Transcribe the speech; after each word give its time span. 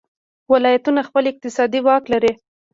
ولایتونه 0.51 1.01
خپل 1.07 1.23
اقتصادي 1.31 1.79
واک 1.85 2.03
لري. 2.13 2.31